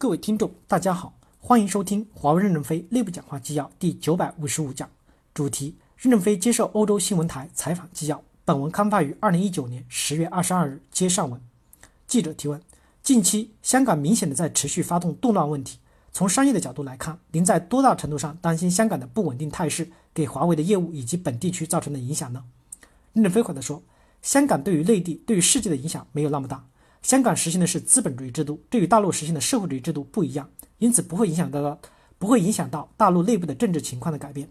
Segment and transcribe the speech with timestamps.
[0.00, 1.12] 各位听众，大家好，
[1.42, 4.88] 欢迎收听华为任正非内部讲话纪要第九百五十五讲，
[5.34, 8.22] 主题：任正非接受欧洲新闻台采访纪要。
[8.46, 10.80] 本文刊发于二零一九年十月二十二日。
[10.90, 11.38] 接上文，
[12.06, 12.58] 记者提问：
[13.02, 15.78] 近期香港明显的在持续发动动乱问题，
[16.10, 22.42] 从商业的角度来看，您在多大程度上担心香港的不稳定态势给华为的业务以及本地区造成的影响呢？
[23.12, 23.82] 任正非回答说：
[24.22, 26.64] 香港对于内地、对于世界的影响没有那么大。
[27.02, 31.78] 香港实行的是资本主义制度，这与大陆实行的社会主义制度不一样，因此不会影响到
[32.18, 34.48] 不会影响到大陆内部的政治情况的改变。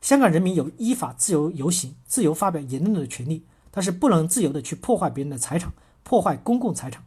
[0.00, 5.72] 香港人民有依法自由游行、自由发表言论的权利，但是不能自由的去破坏别人的财产、
[6.02, 7.02] 破坏公共财产。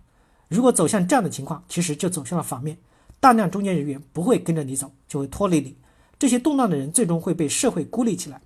[0.47, 2.77] 如果走向这样的情况，其实就走向了反面，
[3.19, 5.75] 大量中间人员不会跟着你走，就会拖累你。
[6.17, 8.41] 这些动乱的人最终会被社会孤立起来。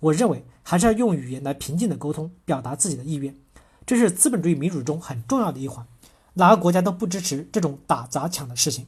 [0.00, 3.36] 我认为还是要用语言来平静的沟通，表达自己的意愿。
[3.84, 5.86] 这是资本主义民主中很重要的一环，
[6.34, 8.86] 哪个国家都不支持这种打砸抢的事情。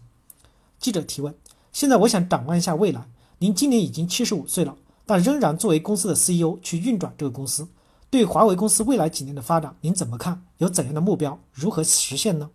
[0.78, 1.34] 记者提问：
[1.72, 3.08] 现在我想展望一下未来。
[3.38, 7.66] 您今年已经七十五岁了，但仍然作为公司的 CEO 去运转这个公司。
[8.08, 10.44] 对华为公司未来几年的发展，您怎么看？
[10.58, 11.40] 有怎样的目标？
[11.52, 12.50] 如何实现呢？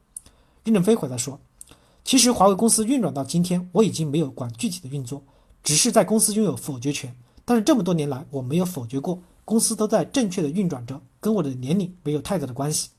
[0.64, 1.39] 任正非回答说
[2.05, 5.21] ：“其实华为公司运转到今天，我已经没有管具体的运作，
[5.61, 7.14] 只是在公司拥有否决权。
[7.44, 12.89] 但是这么多年来，我没有否决过。”公司都在正确的运转着，跟我的年龄没有太大的关系。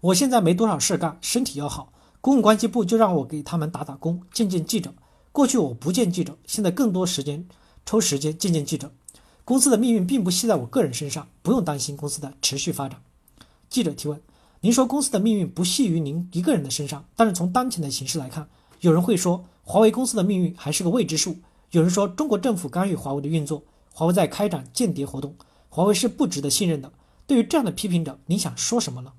[0.00, 4.92] 我现在没多少事干，身体要好，公共关系部就让我给他们打打工，见见记者。
[5.32, 7.46] 过去我不见记者，现在更多时间
[7.84, 8.92] 抽时间见见记者。
[9.44, 13.02] 公司的命运并不系在我个人身上，不用担心公司的持续发展。
[13.68, 14.20] 记者提问：
[14.60, 18.48] 您说公司的命运不系于您一个人的身上，但是从当前的形势来看，
[18.80, 21.36] 有人会说华为公司的命运还是个未知数，
[21.70, 23.62] 有人说中国政府干预华为的运作。
[23.92, 25.34] 华为在开展间谍活动，
[25.76, 26.90] 华为是不值得信任的。
[27.26, 29.12] 对于这样的批评者，你想说什么呢？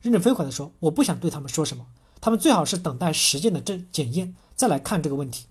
[0.00, 1.84] 任正非回答说：“我不想对他们说什么，
[2.18, 5.48] 他们最好是等待实践的证检验再来看这个问题。”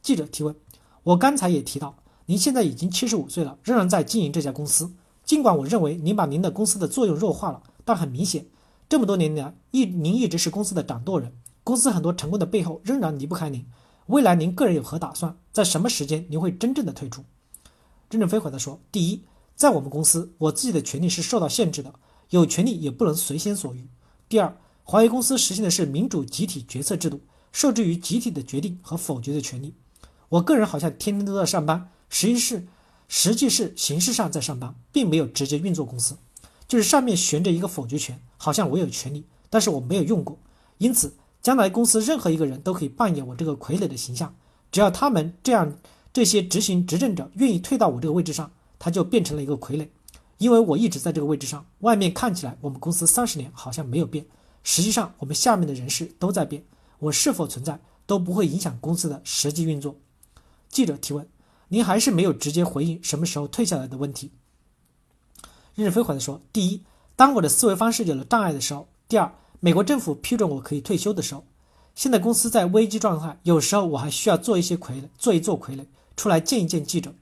[0.00, 0.56] 记者提问
[1.04, 4.94] ：“我刚才也提到，您现在已经七十五岁了，仍然在经营这家公司。
[5.26, 8.46] 尽管我认为您把您的公司的作用弱化了，但很明显，
[8.88, 13.66] 这么多年来一您一直是公司的掌舵人，公司很多成功的背后仍然离不开您。
[14.06, 15.36] 未来您个人有何打算？
[15.52, 17.22] 在什么时间您会真正的退出？”
[18.08, 19.22] 任正非回答说：“第一，
[19.62, 21.94] 在我们公司，我自己的权利是受到限制的，
[22.30, 23.86] 有权利也不能随心所欲。
[24.28, 27.20] 第二，华为公司实行的是民主集体决策制度，
[27.52, 29.72] 受制于集体的决定和否决的权利。
[30.30, 32.66] 我个人好像天天都在上班，实际是
[33.06, 36.16] 实际是形式上在上班，并没有直接运作公司，
[36.66, 40.36] 就是上面悬着一个否决权，好像我有权利，但是我没有用过。
[40.78, 44.34] 因此，将来公司任何一个人都可以扮演我这个傀儡的形象，
[44.72, 45.72] 只要他们这样。”
[46.14, 48.52] 这些执行执政者愿意退到我这个位置上，
[48.84, 49.86] 他就变成了一个傀儡，
[50.38, 51.64] 因为我一直在这个位置上。
[51.82, 54.26] 外面看起来我们公司三十年好像没有变，
[54.64, 56.64] 实际上我们下面的人事都在变。
[56.98, 59.94] 我是否存在都不会影响公司的实际运作。
[60.68, 61.24] 记者提问：
[61.68, 64.32] 您还是没有直接回应什么时候退下来的问题。
[65.76, 66.82] 任正非回答说：第一，
[67.14, 71.44] 当我的思维方式有了障碍的时候；第二，美国政府批准我可以退休的时候。
[71.94, 75.86] 现在公司在危机状态，有时候我还需要做一些傀儡，做一做傀儡。
[76.16, 77.14] 出来见一见记者。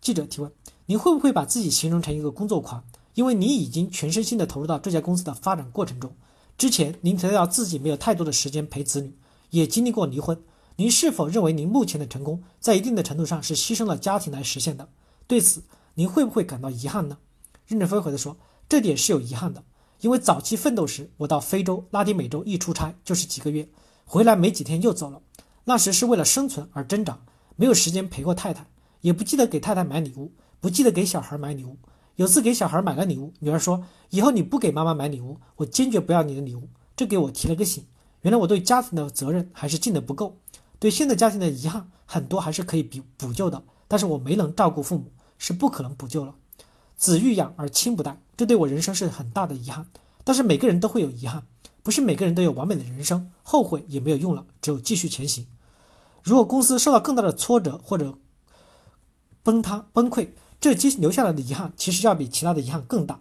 [0.00, 0.50] 记者提问：
[0.86, 2.84] 您会不会把自己形容成一个工作狂？
[3.14, 6.12] 因为你已经全身心的投入到这家公司的发展过程中。
[6.58, 9.14] 之前您提到自己没有太多的时间陪子女，
[9.50, 10.40] 也经历过离婚。
[10.76, 14.88] 您是否认为您目前的成功在一定的程度上是牺牲了家庭来实现的？
[15.26, 15.62] 对此，
[15.94, 17.18] 您会不会感到遗憾呢？
[17.66, 18.36] 任正非回答说：
[18.68, 19.62] 这点是有遗憾的，
[20.00, 23.68] 因为早期奋斗时，我到非洲、拉丁美洲一出差就是几个月，
[24.04, 25.20] 回来没几天又走了。
[25.64, 27.20] 那时是为了生存而挣扎。
[27.56, 28.66] 没有时间陪过太太，
[29.02, 30.32] 也不记得给太太买礼物，
[30.62, 31.76] 不记得给小孩买礼物。
[32.14, 37.84] 有次给小孩买了礼物，女儿说：“以后你不给妈妈买礼物，我坚决不要你的礼物。”这给我提了个醒。
[38.20, 40.36] 原来我对家庭的责任还是尽得不够，
[40.78, 46.36] 对现在家庭的遗憾很多还是可以补补救的，但是我没能照顾父母，是不可能补救了。
[46.94, 49.86] 子欲养而亲不待，这对我人生是很大的遗憾。
[50.22, 51.42] 但是每个人都会有遗憾，
[51.82, 55.48] 不是每个人都有完美的人生，后悔也没有用了，只有继续前行。
[56.22, 58.16] 如果公司受到更大的挫折或者
[59.42, 60.28] 崩塌崩溃，
[60.62, 63.18] 这接留下来的遗憾其实要比其他的遗憾更大。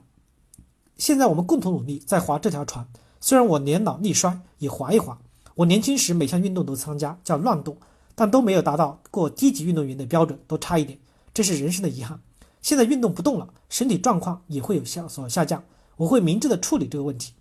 [0.96, 2.88] 现在我们共同努力在划这条船，
[3.20, 5.20] 虽然我年老力衰，也划一划。
[5.56, 7.76] 我年轻时每项运动都参加，叫乱动，
[8.14, 11.00] 但都没有达到过低级运动员的标准，都差一点，
[11.34, 12.22] 这是人生的遗憾。
[12.62, 15.64] 现在运动不动了，身体状况也会有下所下降，
[15.98, 17.34] 我会明智的处理这个问题。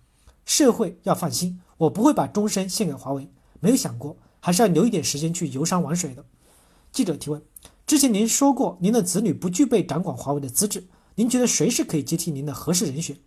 [0.45, 4.17] 社会要放心，我不会把终身献给华为，没有想过。
[4.39, 6.25] 还是要留一点时间去游山玩水的。
[6.91, 7.39] 记者提问：
[7.91, 13.17] 之前您说过，您的子女不具备掌管华为的资质，您觉得谁是可以接替您的合适人选？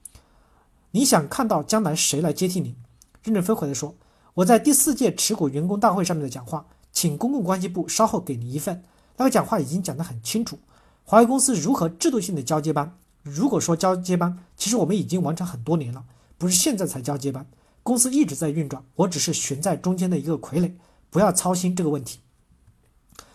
[0.93, 2.75] 您想看到将来谁来接替您？
[3.23, 3.95] 任正非回答说：
[4.33, 8.83] 我在第四届持股员工大会上面的讲话，请公共关系部稍后给您一份。
[9.19, 10.59] 那个讲话已经讲得很清楚，
[11.05, 12.97] 华为公司如何制度性的交接班。
[13.23, 16.07] 如果说交接班，其实我们已经完成很多年了，
[16.39, 17.47] 不是现在才交接班，
[17.83, 20.73] 公司一直在运转，我只是悬在中间的一个傀儡，
[21.11, 22.21] 不要操心这个问题。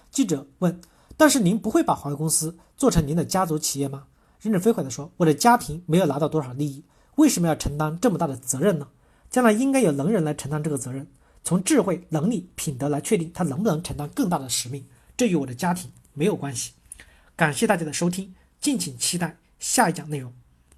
[0.10, 0.82] 记者问
[1.20, 4.06] ：“但是您不会把华为公司做成您的家族企业吗？”
[4.40, 6.86] 任正非回答说：“我的家庭没有拿到多少利益，
[7.18, 8.88] 为什么要承担这么大的责任呢？
[9.30, 11.06] 将来应该有能人来承担这个责任，
[11.44, 14.86] 从智慧、能力、品德来确定他能不能承担更大的使命，
[15.18, 16.72] 这与我的家庭没有关系。”
[17.36, 19.38] 感谢大家的收听，敬请期待。
[19.60, 20.39] 下一讲内容。